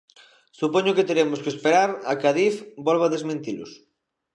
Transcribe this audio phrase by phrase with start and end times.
[0.59, 2.55] Supoño que teremos que esperar a que Adif
[2.87, 3.71] volva desmentilos.